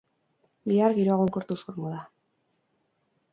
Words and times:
Bihar, 0.71 0.95
giroa 0.99 1.17
egonkortuz 1.17 1.59
joango 1.67 1.93
da. 1.93 2.01